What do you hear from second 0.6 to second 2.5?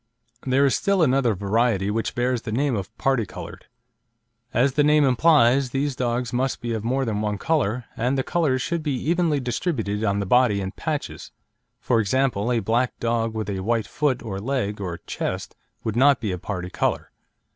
is still another variety which bears